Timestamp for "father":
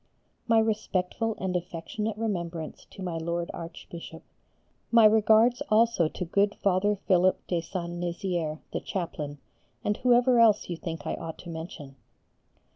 6.55-6.95